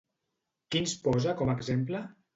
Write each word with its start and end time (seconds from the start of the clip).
Quins 0.75 0.95
posa 1.05 1.37
com 1.43 1.53
a 1.53 1.57
exemple? 1.63 2.01